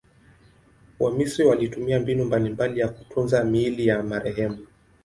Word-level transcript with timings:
Wamisri 0.99 1.45
walitumia 1.45 1.99
mbinu 1.99 2.25
mbalimbali 2.25 2.79
kwa 2.79 2.89
kutunza 2.89 3.43
miili 3.43 3.87
ya 3.87 4.03
marehemu. 4.03 4.67